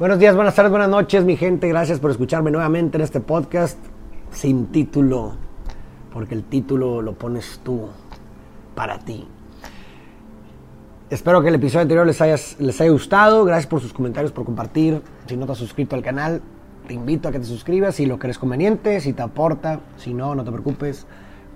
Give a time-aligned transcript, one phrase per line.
[0.00, 1.68] Buenos días, buenas tardes, buenas noches, mi gente.
[1.68, 3.78] Gracias por escucharme nuevamente en este podcast
[4.30, 5.34] sin título,
[6.10, 7.86] porque el título lo pones tú
[8.74, 9.28] para ti.
[11.10, 13.44] Espero que el episodio anterior les haya, les haya gustado.
[13.44, 15.02] Gracias por sus comentarios, por compartir.
[15.26, 16.40] Si no te has suscrito al canal,
[16.88, 19.80] te invito a que te suscribas si lo crees conveniente, si te aporta.
[19.98, 21.06] Si no, no te preocupes,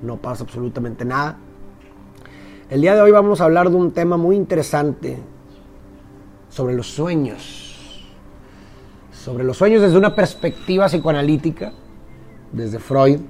[0.03, 1.39] no pasa absolutamente nada.
[2.69, 5.17] El día de hoy vamos a hablar de un tema muy interesante
[6.51, 7.74] sobre los sueños
[9.25, 11.73] sobre los sueños desde una perspectiva psicoanalítica,
[12.53, 13.21] desde Freud,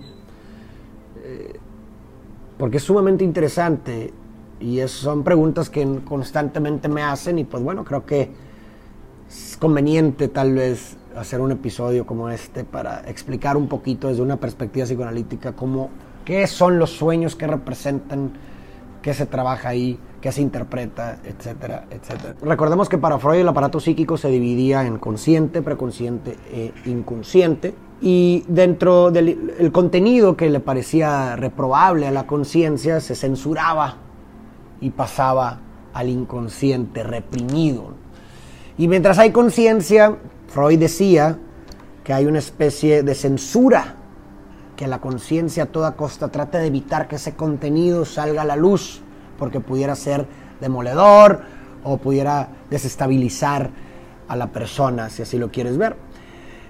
[1.23, 1.53] eh,
[2.59, 4.13] porque es sumamente interesante
[4.59, 8.29] y son preguntas que constantemente me hacen y pues bueno, creo que
[9.29, 14.37] es conveniente tal vez hacer un episodio como este para explicar un poquito desde una
[14.39, 15.91] perspectiva psicoanalítica cómo,
[16.25, 18.33] qué son los sueños, qué representan,
[19.01, 22.35] qué se trabaja ahí, qué se interpreta, etcétera, etcétera.
[22.41, 27.75] Recordemos que para Freud el aparato psíquico se dividía en consciente, preconsciente e inconsciente.
[28.01, 33.99] Y dentro del contenido que le parecía reprobable a la conciencia se censuraba
[34.81, 35.61] y pasaba
[35.93, 37.93] al inconsciente reprimido.
[38.79, 40.17] Y mientras hay conciencia,
[40.49, 41.39] Freud decía
[42.03, 43.97] que hay una especie de censura,
[44.75, 48.57] que la conciencia a toda costa trata de evitar que ese contenido salga a la
[48.57, 49.04] luz
[49.39, 50.27] porque pudiera ser
[50.61, 51.43] demoledor
[51.83, 53.71] o pudiera desestabilizar
[54.29, 55.97] a la persona, si así lo quieres ver.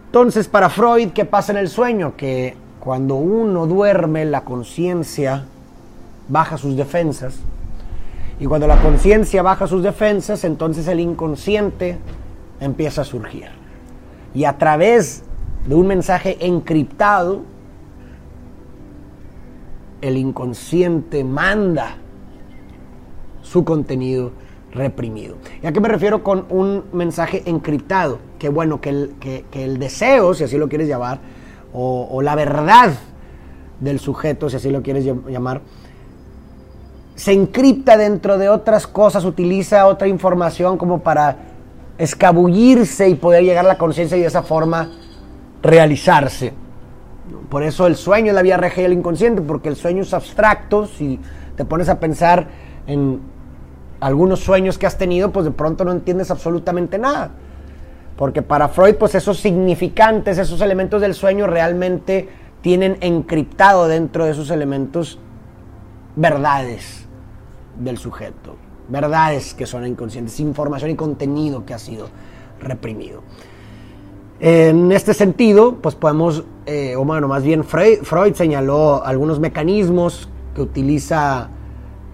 [0.06, 2.14] Entonces, para Freud, ¿qué pasa en el sueño?
[2.16, 5.44] Que cuando uno duerme, la conciencia
[6.28, 7.36] baja sus defensas.
[8.38, 11.98] Y cuando la conciencia baja sus defensas, entonces el inconsciente
[12.60, 13.48] empieza a surgir.
[14.34, 15.22] Y a través
[15.66, 17.42] de un mensaje encriptado,
[20.00, 21.96] el inconsciente manda
[23.54, 24.32] su contenido
[24.72, 25.36] reprimido.
[25.62, 28.18] ¿Y a qué me refiero con un mensaje encriptado?
[28.36, 31.20] Que bueno, que el, que, el deseo, si así lo quieres llamar,
[31.72, 32.94] o, la verdad
[33.78, 35.60] del sujeto, si así lo quieres llamar,
[37.14, 41.36] se encripta dentro de otras cosas, utiliza otra información como para
[41.96, 44.90] escabullirse y poder llegar a la conciencia y de esa forma
[45.62, 46.54] realizarse.
[47.48, 50.88] Por eso el sueño es la vía regia del inconsciente, porque el sueño es abstracto,
[50.88, 51.20] si
[51.54, 52.48] te pones a pensar
[52.88, 53.32] en
[54.04, 57.30] algunos sueños que has tenido, pues de pronto no entiendes absolutamente nada.
[58.18, 62.28] Porque para Freud, pues esos significantes, esos elementos del sueño realmente
[62.60, 65.18] tienen encriptado dentro de esos elementos
[66.16, 67.06] verdades
[67.78, 68.56] del sujeto,
[68.90, 72.08] verdades que son inconscientes, información y contenido que ha sido
[72.60, 73.22] reprimido.
[74.38, 80.60] En este sentido, pues podemos, eh, o bueno, más bien Freud, señaló algunos mecanismos que
[80.60, 81.48] utiliza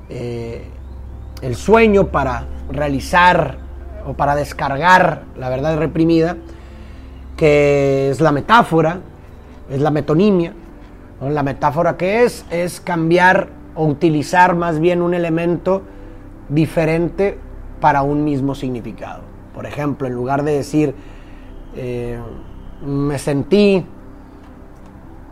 [0.09, 0.69] eh,
[1.43, 3.59] el sueño para realizar
[4.07, 6.37] o para descargar la verdad reprimida,
[7.37, 9.01] que es la metáfora,
[9.71, 10.53] es la metonimia.
[11.21, 15.83] La metáfora que es es cambiar o utilizar más bien un elemento
[16.49, 17.39] diferente
[17.81, 19.23] para un mismo significado.
[19.55, 20.95] Por ejemplo, en lugar de decir
[21.77, 22.19] eh,
[22.85, 23.85] me sentí,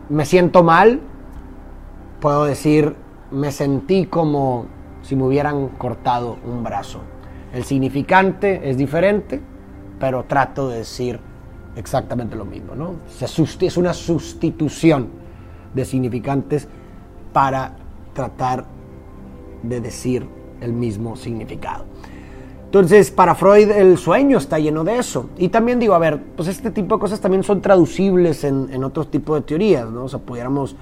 [0.09, 0.99] me siento mal,
[2.19, 2.95] puedo decir
[3.31, 4.65] me sentí como
[5.09, 6.99] si me hubieran cortado un brazo.
[7.51, 9.41] El significante es diferente,
[9.99, 11.19] pero trato de decir
[11.75, 12.97] exactamente lo mismo, ¿no?
[13.19, 15.07] es una sustitución
[15.73, 16.67] de significantes
[17.33, 17.75] para
[18.13, 18.65] tratar
[19.63, 20.27] de decir
[20.61, 21.85] el mismo significado.
[22.65, 25.31] Entonces, para Freud el sueño está lleno de eso.
[25.39, 28.83] Y también digo, a ver, pues este tipo de cosas también son traducibles en, en
[28.83, 30.03] otros tipos de teorías, ¿no?
[30.03, 30.75] O sea, pudiéramos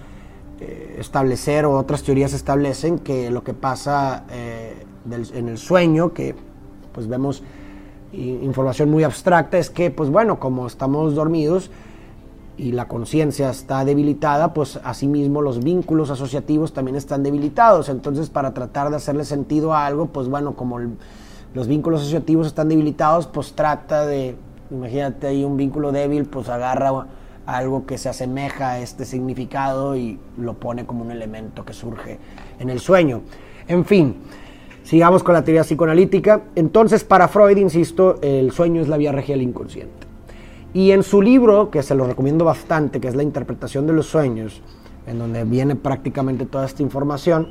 [0.59, 4.85] eh, establecer o otras teorías establecen que lo que pasa eh,
[5.33, 6.35] en el sueño, que
[6.91, 7.43] pues vemos
[8.11, 11.69] información muy abstracta, es que pues bueno, como estamos dormidos
[12.57, 17.89] y la conciencia está debilitada, pues asimismo los vínculos asociativos también están debilitados.
[17.89, 20.79] Entonces para tratar de hacerle sentido a algo, pues bueno, como
[21.53, 24.35] los vínculos asociativos están debilitados, pues trata de,
[24.71, 27.05] imagínate ahí un vínculo débil, pues agarra
[27.47, 32.19] algo que se asemeja a este significado y lo pone como un elemento que surge
[32.59, 33.21] en el sueño.
[33.69, 34.17] En fin,
[34.83, 36.41] sigamos con la teoría psicoanalítica.
[36.55, 40.05] Entonces, para Freud, insisto, el sueño es la vía regia inconsciente.
[40.73, 44.07] Y en su libro, que se lo recomiendo bastante, que es La interpretación de los
[44.07, 44.61] sueños,
[45.07, 47.47] en donde viene prácticamente toda esta información,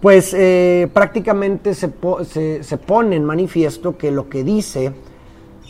[0.00, 1.92] pues eh, prácticamente se,
[2.24, 4.94] se, se pone en manifiesto que lo que dice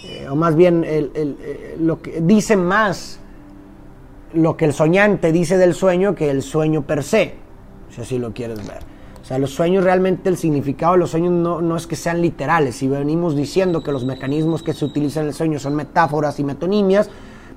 [0.09, 3.21] eh, o más bien eh, lo que dice más
[4.33, 7.35] lo que el soñante dice del sueño que el sueño per se,
[7.91, 8.79] si así lo quieres ver.
[9.23, 12.23] O sea, los sueños realmente, el significado de los sueños no, no es que sean
[12.23, 12.77] literales.
[12.77, 16.45] Si venimos diciendo que los mecanismos que se utilizan en el sueño son metáforas y
[16.45, 17.11] metonimias,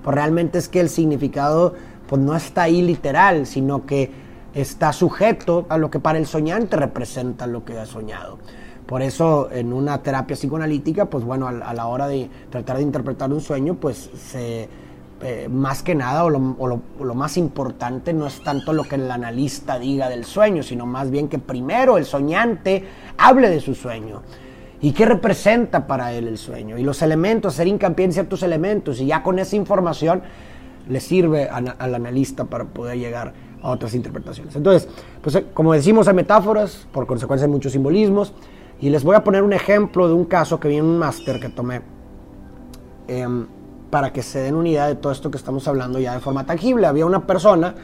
[0.03, 1.75] pues realmente es que el significado
[2.07, 4.09] pues no está ahí literal, sino que
[4.55, 8.39] está sujeto a lo que para el soñante representa lo que ha soñado.
[8.89, 13.31] Por eso en una terapia psicoanalítica, pues bueno, a, la hora de tratar de interpretar
[13.31, 14.67] un sueño, pues se,
[15.21, 19.77] eh, más que nada o, lo, más importante no es tanto lo que el analista
[19.77, 22.83] diga del sueño, sino más bien que primero el soñante
[23.19, 24.23] hable de su sueño.
[24.81, 26.75] ¿Y qué representa para él el sueño?
[26.79, 28.99] Y los elementos, hacer hincapié en ciertos elementos.
[28.99, 30.23] Y ya con esa información
[30.89, 34.55] le sirve al analista para poder llegar a otras interpretaciones.
[34.55, 34.89] Entonces,
[35.21, 38.33] pues eh, como decimos, hay metáforas, por consecuencia hay muchos simbolismos.
[38.81, 41.39] Y les voy a poner un ejemplo de un caso que vi en un máster
[41.39, 41.81] que tomé
[43.07, 43.45] em,
[43.89, 46.45] para que se den una idea de todo esto que estamos hablando ya de forma
[46.45, 46.87] tangible.
[46.87, 47.75] Había una persona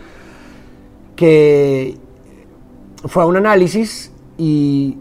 [1.15, 1.97] que
[3.05, 4.97] fue a un análisis y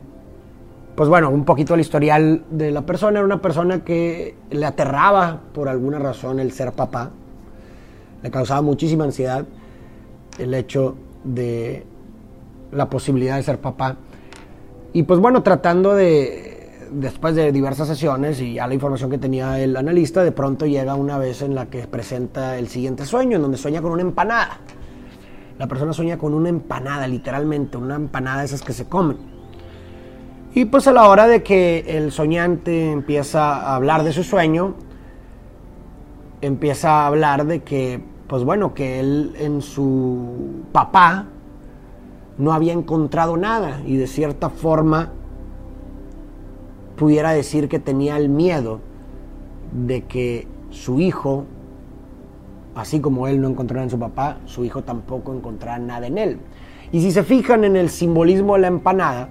[0.94, 3.19] pues bueno, un poquito el historial de la persona.
[3.19, 7.11] Era una persona que le aterraba por alguna razón el ser papá.
[8.23, 9.44] Le causaba muchísima ansiedad
[10.38, 11.85] el hecho de
[12.73, 13.97] la posibilidad de ser papá.
[14.94, 19.58] Y pues bueno, tratando de, después de diversas sesiones y ya la información que tenía
[19.58, 23.43] el analista, de pronto llega una vez en la que presenta el siguiente sueño, en
[23.43, 24.61] donde sueña con una empanada.
[25.58, 29.17] La persona sueña con una empanada, literalmente, una empanada de esas que se comen.
[30.55, 34.76] Y pues a la hora de que el soñante empieza a hablar de su sueño,
[36.40, 41.26] empieza a hablar de que, pues bueno, que él en su papá
[42.38, 45.12] no había encontrado nada y de cierta forma
[46.96, 48.81] pudiera decir que tenía el miedo
[49.72, 51.44] de que su hijo,
[52.75, 56.19] así como él no encontró nada en su papá, su hijo tampoco encontrará nada en
[56.19, 56.38] él.
[56.92, 59.28] Y si se fijan en el simbolismo de la empanada,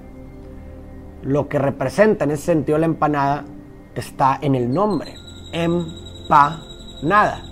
[1.21, 3.45] lo que representa en ese sentido la empanada
[3.95, 5.13] está en el nombre,
[5.53, 7.43] empanada.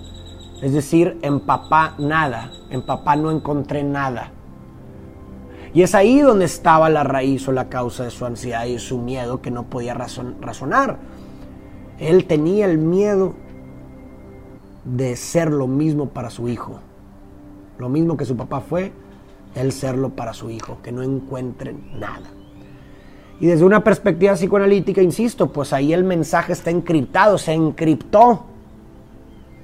[0.60, 4.32] Es decir, en papá nada, en papá no encontré nada.
[5.74, 8.98] Y es ahí donde estaba la raíz o la causa de su ansiedad y su
[8.98, 10.98] miedo que no podía razonar.
[11.98, 13.34] Él tenía el miedo
[14.84, 16.80] de ser lo mismo para su hijo.
[17.78, 18.92] Lo mismo que su papá fue,
[19.54, 22.28] él serlo para su hijo, que no encuentren nada.
[23.40, 28.44] Y desde una perspectiva psicoanalítica, insisto, pues ahí el mensaje está encriptado, se encriptó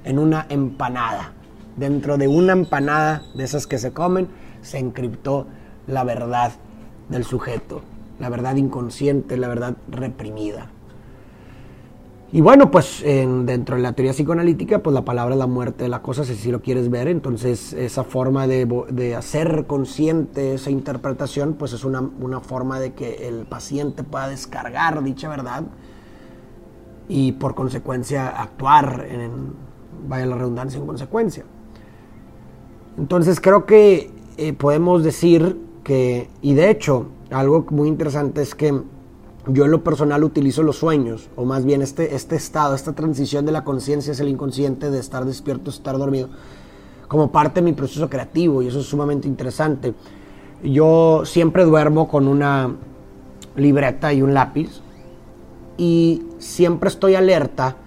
[0.03, 1.33] en una empanada.
[1.77, 4.27] Dentro de una empanada de esas que se comen,
[4.61, 5.47] se encriptó
[5.89, 6.53] la verdad
[7.09, 7.81] del sujeto,
[8.19, 10.67] la verdad inconsciente, la verdad reprimida.
[12.31, 15.89] Y bueno, pues dentro de la teoría psicoanalítica, pues la palabra es la muerte de
[15.89, 17.07] la cosa, si lo quieres ver.
[17.07, 23.27] Entonces, esa forma de, hacer consciente esa interpretación, pues es una, una, forma de que
[23.27, 25.63] el paciente pueda descargar dicha verdad
[27.07, 29.53] y por consecuencia actuar, en,
[30.07, 31.45] vaya la redundancia, en consecuencia.
[32.99, 35.57] Entonces, creo que eh, podemos decir
[35.87, 38.79] y de hecho, algo muy interesante es que
[39.47, 43.45] yo en lo personal utilizo los sueños, o más bien este, este estado, esta transición
[43.45, 46.29] de la conciencia hacia el inconsciente, de estar despierto, estar dormido,
[47.07, 49.95] como parte de mi proceso creativo, y eso es sumamente interesante.
[50.63, 52.75] Yo siempre duermo con una
[53.55, 54.81] libreta y un lápiz,
[55.77, 57.77] y siempre estoy alerta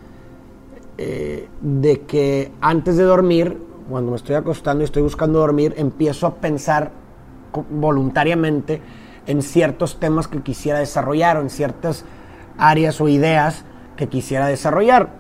[0.99, 3.59] eh, de que antes de dormir,
[3.89, 7.02] cuando me estoy acostando y estoy buscando dormir, empiezo a pensar
[7.71, 8.81] voluntariamente
[9.27, 12.05] en ciertos temas que quisiera desarrollar o en ciertas
[12.59, 13.65] áreas o ideas
[13.97, 15.11] que quisiera desarrollar.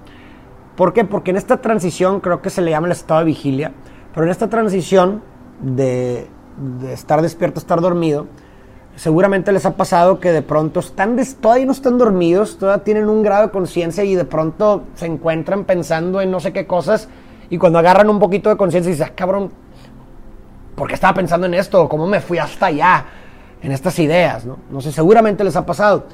[0.76, 1.04] ¿Por qué?
[1.04, 3.72] Porque en esta transición, creo que se le llama el estado de vigilia,
[4.14, 5.22] pero en esta transición
[5.60, 6.26] de,
[6.90, 8.26] estar despierto a estar dormido,
[8.96, 13.22] seguramente les ha pasado que de pronto están todavía no están dormidos, todavía tienen un
[13.22, 17.08] grado de conciencia y de pronto se encuentran pensando en no sé qué cosas
[17.48, 19.50] y cuando agarran un poquito de conciencia y dicen, ah, cabrón,
[20.74, 21.88] ¿por qué estaba pensando en esto?
[21.88, 23.04] ¿Cómo me fui hasta allá?
[23.62, 24.58] En estas ideas, ¿no?
[24.70, 26.06] No sé, seguramente les ha pasado.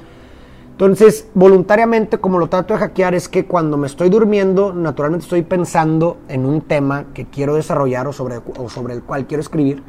[0.79, 5.43] Entonces, voluntariamente, como lo trato de hackear, es que cuando me estoy durmiendo, naturalmente estoy
[5.43, 9.83] pensando en un tema que quiero desarrollar o sobre, o sobre el cual quiero escribir.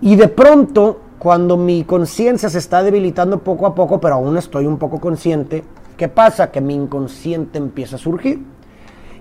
[0.00, 4.64] Y de pronto, cuando mi conciencia se está debilitando poco a poco, pero aún estoy
[4.64, 5.64] un poco consciente,
[5.98, 6.50] ¿qué pasa?
[6.50, 8.42] Que mi inconsciente empieza a surgir.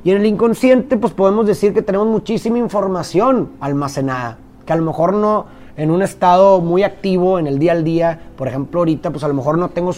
[0.03, 4.83] Y en el inconsciente, pues podemos decir que tenemos muchísima información almacenada, que a lo
[4.83, 5.45] mejor no
[5.77, 9.27] en un estado muy activo en el día al día, por ejemplo ahorita, pues a
[9.27, 9.91] lo mejor no tengo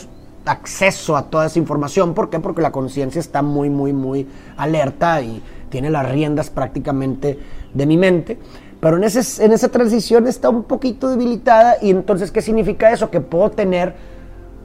[0.46, 2.14] acceso a toda esa información.
[2.14, 2.40] ¿Por qué?
[2.40, 7.40] Porque la conciencia está muy, muy, muy alerta y tiene las riendas prácticamente
[7.74, 8.38] de mi mente.
[8.80, 13.10] pero en, ese, en esa transición está un poquito debilitada y entonces, ¿qué significa eso?
[13.10, 13.96] Que puedo tener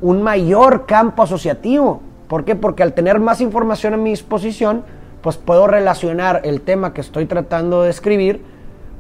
[0.03, 2.03] un mayor campo asociativo.
[2.29, 2.55] ¿Por qué?
[2.55, 4.85] Porque al tener más información a mi disposición,
[5.23, 8.43] pues puedo relacionar el tema que estoy tratando de escribir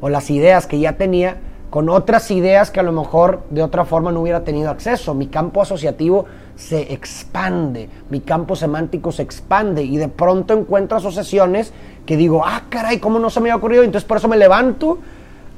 [0.00, 1.38] o las ideas que ya tenía
[1.70, 5.14] con otras ideas que a lo mejor de otra forma no hubiera tenido acceso.
[5.14, 11.72] Mi campo asociativo se expande, mi campo semántico se expande y de pronto encuentro asociaciones
[12.06, 13.84] que digo, ah, caray, ¿cómo no se me había ocurrido?
[13.84, 14.98] Entonces por eso me levanto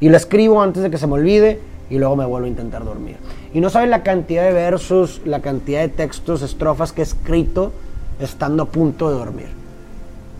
[0.00, 2.84] y lo escribo antes de que se me olvide y luego me vuelvo a intentar
[2.84, 3.16] dormir.
[3.54, 7.72] Y no saben la cantidad de versos, la cantidad de textos, estrofas que he escrito
[8.20, 9.61] estando a punto de dormir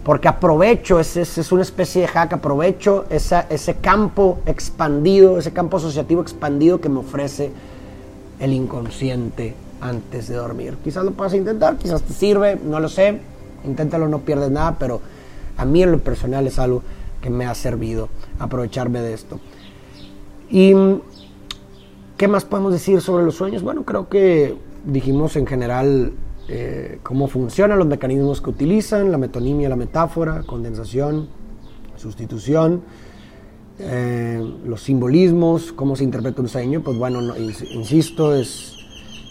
[0.05, 6.23] porque aprovecho, es, es, una especie de hack, aprovecho ese campo expandido, ese campo asociativo
[6.23, 7.53] expandido que me ofrece
[8.41, 10.77] el inconsciente antes de dormir.
[10.83, 13.21] Quizás lo puedas intentar, quizás te sirve, no lo sé,
[13.65, 15.01] inténtalo, no pierdes nada, pero
[15.57, 16.83] a mí en lo personal es algo
[17.21, 18.09] que me ha servido
[18.41, 19.39] aprovecharme de esto.
[20.51, 20.75] ¿Y
[22.17, 23.63] qué más podemos decir sobre los sueños?
[23.63, 26.13] Bueno, creo que dijimos en general
[26.49, 31.29] eh, cómo funcionan los mecanismos que utilizan, la metonimia, la metáfora, condensación,
[31.97, 32.83] sustitución,
[33.79, 38.77] eh, los simbolismos, cómo se interpreta un sueño, pues bueno, insisto, es,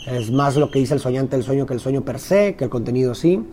[0.08, 2.64] es más lo que dice el soñante del sueño que el sueño per se, que
[2.64, 3.44] el contenido sí.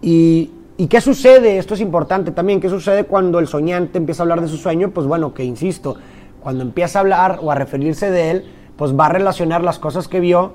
[0.00, 1.58] Y, ¿Y qué sucede?
[1.58, 2.60] Esto es importante también.
[2.60, 4.90] ¿Qué sucede cuando el soñante empieza a hablar de su sueño?
[4.90, 5.96] Pues bueno, que insisto,
[6.42, 8.44] cuando empieza a hablar o a referirse de él,
[8.76, 10.54] pues va a relacionar las cosas que vio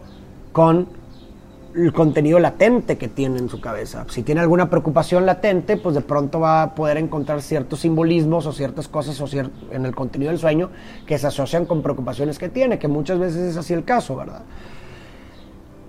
[0.51, 0.87] con
[1.75, 4.05] el contenido latente que tiene en su cabeza.
[4.09, 8.53] Si tiene alguna preocupación latente, pues de pronto va a poder encontrar ciertos simbolismos o
[8.53, 9.27] ciertas cosas o
[9.71, 10.71] en el contenido del sueño
[11.05, 14.41] que se asocian con preocupaciones que tiene, que muchas veces es así el caso, ¿verdad?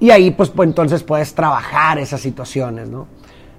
[0.01, 3.07] Y ahí pues, pues entonces puedes trabajar esas situaciones, ¿no?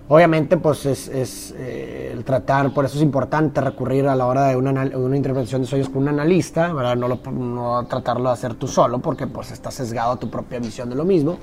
[0.07, 4.57] Obviamente pues es, eh, el tratar, por eso es importante recurrir a la hora de
[4.57, 6.97] una, una intervención de sueños con un analista, ¿verdad?
[6.97, 10.59] No, lo, no tratarlo de hacer tú solo porque pues está sesgado a tu propia
[10.59, 11.37] visión de lo mismo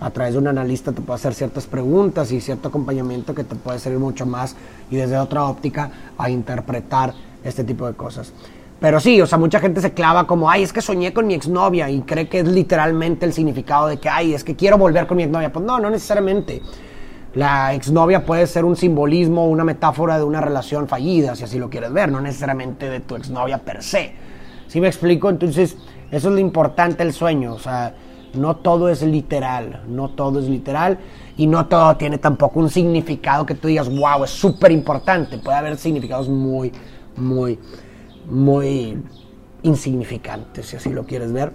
[0.00, 3.54] a través de un analista te puede hacer ciertas preguntas y cierto acompañamiento que te
[3.54, 4.56] puede servir mucho más
[4.90, 7.12] y desde otra óptica a interpretar
[7.44, 8.32] este tipo de cosas.
[8.80, 11.34] Pero sí, o sea, mucha gente se clava como, ay, es que soñé con mi
[11.34, 15.06] exnovia y cree que es literalmente el significado de que, ay, es que quiero volver
[15.06, 15.52] con mi exnovia.
[15.52, 16.62] Pues no, no necesariamente.
[17.34, 21.68] La exnovia puede ser un simbolismo, una metáfora de una relación fallida, si así lo
[21.68, 24.14] quieres ver, no necesariamente de tu exnovia per se.
[24.66, 25.28] ¿Sí me explico?
[25.28, 25.76] Entonces,
[26.10, 27.94] eso es lo importante del sueño, o sea,
[28.34, 30.98] no todo es literal, no todo es literal
[31.36, 35.38] y no todo tiene tampoco un significado que tú digas, wow, es súper importante.
[35.38, 36.72] Puede haber significados muy,
[37.16, 37.58] muy,
[38.28, 39.02] muy
[39.62, 41.52] insignificantes, si así lo quieres ver.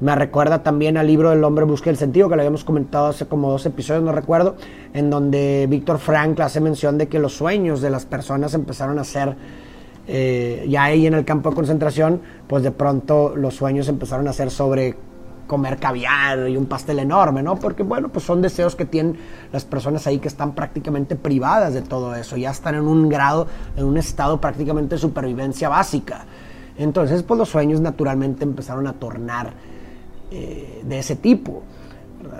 [0.00, 3.26] Me recuerda también al libro El hombre busca el sentido, que lo habíamos comentado hace
[3.26, 4.56] como dos episodios, no recuerdo,
[4.94, 9.04] en donde Víctor Frankl hace mención de que los sueños de las personas empezaron a
[9.04, 9.34] ser,
[10.06, 14.32] eh, ya ahí en el campo de concentración, pues de pronto los sueños empezaron a
[14.32, 14.94] ser sobre
[15.48, 17.56] comer caviar y un pastel enorme, ¿no?
[17.56, 19.16] Porque, bueno, pues son deseos que tienen
[19.50, 23.48] las personas ahí que están prácticamente privadas de todo eso, ya están en un grado,
[23.76, 26.26] en un estado prácticamente de supervivencia básica.
[26.76, 29.54] Entonces, pues los sueños naturalmente empezaron a tornar
[30.30, 31.64] eh, de ese tipo,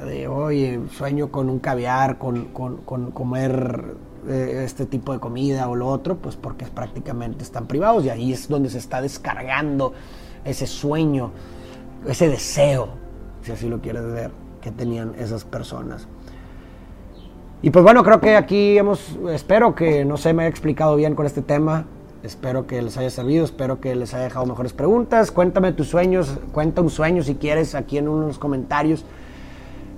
[0.06, 3.96] de, oye, sueño con un caviar, con, con, comer
[4.28, 8.32] eh, este tipo de comida o lo otro, pues porque prácticamente están privados y ahí
[8.32, 9.92] es donde se está descargando
[10.44, 11.32] ese sueño
[12.06, 12.88] ese deseo,
[13.42, 16.06] si así lo quieres ver, que tenían esas personas.
[17.60, 21.16] Y pues bueno, creo que aquí hemos, espero que no se me haya explicado bien
[21.16, 21.86] con este tema,
[22.22, 26.38] espero que les haya servido, espero que les haya dejado mejores preguntas, cuéntame tus sueños,
[26.52, 29.04] cuenta un sueño si quieres aquí en unos comentarios,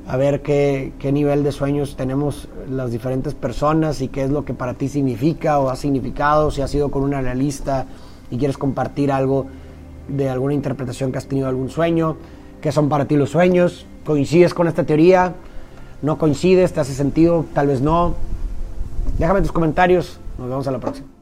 [0.07, 4.47] a ver qué, qué nivel de sueños tenemos las diferentes personas y qué es lo
[4.47, 7.87] que para ti significa o ha significado, si has sido con un analista
[8.30, 9.47] y quieres compartir algo
[10.11, 12.17] de alguna interpretación que has tenido algún sueño,
[12.61, 15.35] qué son para ti los sueños, coincides con esta teoría,
[16.02, 18.14] no coincides, te hace sentido, tal vez no.
[19.19, 21.20] Déjame tus comentarios, nos vemos a la próxima.